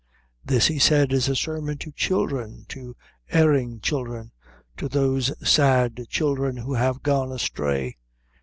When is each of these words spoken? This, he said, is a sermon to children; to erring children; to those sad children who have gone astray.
This, 0.43 0.65
he 0.65 0.79
said, 0.79 1.13
is 1.13 1.29
a 1.29 1.35
sermon 1.35 1.77
to 1.77 1.91
children; 1.91 2.65
to 2.69 2.95
erring 3.29 3.81
children; 3.81 4.31
to 4.77 4.89
those 4.89 5.31
sad 5.47 6.07
children 6.09 6.57
who 6.57 6.73
have 6.73 7.03
gone 7.03 7.31
astray. 7.31 7.97